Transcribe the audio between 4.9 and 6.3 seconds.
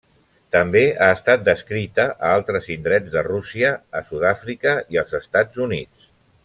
i als Estats Units.